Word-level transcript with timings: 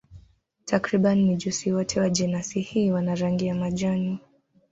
Takriban 0.65 1.21
mijusi 1.23 1.71
wote 1.73 1.99
wa 1.99 2.09
jenasi 2.09 2.61
hii 2.61 2.91
wana 2.91 3.15
rangi 3.15 3.45
ya 3.47 3.55
majani. 3.55 4.19